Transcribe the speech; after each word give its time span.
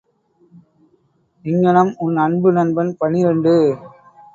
இங்ஙனம், 1.45 1.93
உன் 1.97 2.17
அன்பு 2.17 2.51
நண்பன் 2.51 2.91
பனிரண்டு. 2.97 3.55